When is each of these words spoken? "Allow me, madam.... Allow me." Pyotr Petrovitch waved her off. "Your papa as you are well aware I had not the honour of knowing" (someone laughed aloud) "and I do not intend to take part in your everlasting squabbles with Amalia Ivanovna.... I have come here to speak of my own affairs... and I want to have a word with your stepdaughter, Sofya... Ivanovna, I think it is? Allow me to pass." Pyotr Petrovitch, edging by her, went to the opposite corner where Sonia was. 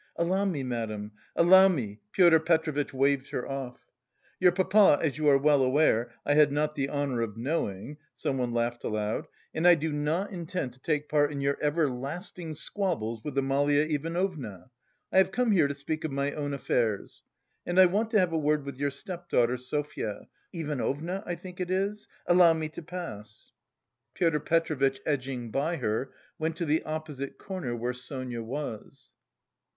"Allow 0.15 0.45
me, 0.45 0.63
madam.... 0.63 1.11
Allow 1.35 1.67
me." 1.67 1.99
Pyotr 2.11 2.39
Petrovitch 2.39 2.91
waved 2.91 3.29
her 3.29 3.47
off. 3.47 3.81
"Your 4.39 4.51
papa 4.51 4.97
as 4.99 5.19
you 5.19 5.29
are 5.29 5.37
well 5.37 5.61
aware 5.63 6.11
I 6.25 6.33
had 6.33 6.51
not 6.51 6.73
the 6.73 6.89
honour 6.89 7.21
of 7.21 7.37
knowing" 7.37 7.97
(someone 8.15 8.51
laughed 8.51 8.83
aloud) 8.83 9.27
"and 9.53 9.67
I 9.67 9.75
do 9.75 9.91
not 9.91 10.31
intend 10.31 10.73
to 10.73 10.79
take 10.79 11.07
part 11.07 11.31
in 11.31 11.39
your 11.39 11.55
everlasting 11.61 12.55
squabbles 12.55 13.23
with 13.23 13.37
Amalia 13.37 13.83
Ivanovna.... 13.83 14.71
I 15.11 15.19
have 15.19 15.31
come 15.31 15.51
here 15.51 15.67
to 15.67 15.75
speak 15.75 16.03
of 16.03 16.11
my 16.11 16.31
own 16.31 16.55
affairs... 16.55 17.21
and 17.63 17.79
I 17.79 17.85
want 17.85 18.09
to 18.09 18.19
have 18.19 18.33
a 18.33 18.39
word 18.39 18.65
with 18.65 18.77
your 18.79 18.89
stepdaughter, 18.89 19.55
Sofya... 19.57 20.27
Ivanovna, 20.51 21.21
I 21.27 21.35
think 21.35 21.59
it 21.61 21.69
is? 21.69 22.07
Allow 22.25 22.53
me 22.53 22.69
to 22.69 22.81
pass." 22.81 23.51
Pyotr 24.15 24.39
Petrovitch, 24.39 24.99
edging 25.05 25.51
by 25.51 25.75
her, 25.75 26.11
went 26.39 26.55
to 26.57 26.65
the 26.65 26.81
opposite 26.85 27.37
corner 27.37 27.75
where 27.75 27.93
Sonia 27.93 28.41
was. 28.41 29.11